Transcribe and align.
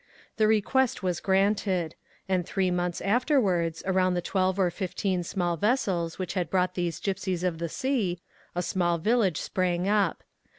The 0.37 0.47
request 0.47 1.03
was 1.03 1.19
granted; 1.19 1.93
and 2.27 2.43
three 2.43 2.71
months 2.71 3.01
afterwards, 3.01 3.83
around 3.85 4.15
the 4.15 4.19
twelve 4.23 4.57
or 4.57 4.71
fifteen 4.71 5.21
small 5.23 5.57
vessels 5.57 6.17
which 6.17 6.33
had 6.33 6.49
brought 6.49 6.73
these 6.73 6.99
gypsies 6.99 7.43
of 7.43 7.59
the 7.59 7.69
sea, 7.69 8.19
a 8.55 8.63
small 8.63 8.97
village 8.97 9.39
sprang 9.39 9.87
up. 9.87 10.23